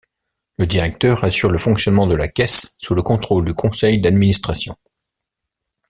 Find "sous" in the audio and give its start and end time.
2.79-2.95